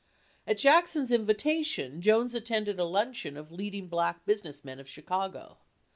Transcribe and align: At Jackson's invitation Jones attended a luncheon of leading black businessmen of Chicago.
At 0.47 0.57
Jackson's 0.57 1.11
invitation 1.11 2.01
Jones 2.01 2.33
attended 2.33 2.79
a 2.79 2.85
luncheon 2.85 3.37
of 3.37 3.51
leading 3.51 3.87
black 3.87 4.25
businessmen 4.25 4.79
of 4.79 4.89
Chicago. 4.89 5.59